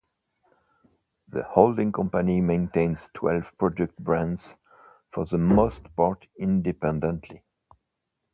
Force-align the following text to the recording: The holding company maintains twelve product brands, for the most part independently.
The 1.27 1.43
holding 1.43 1.91
company 1.91 2.41
maintains 2.41 3.11
twelve 3.13 3.55
product 3.59 3.99
brands, 3.99 4.55
for 5.11 5.25
the 5.25 5.37
most 5.37 5.95
part 5.95 6.25
independently. 6.39 7.43